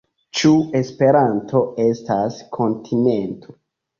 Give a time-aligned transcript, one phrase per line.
[0.37, 3.55] Ĉu Esperanto estas kontinento?